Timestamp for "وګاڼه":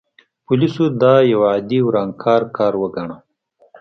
2.81-3.17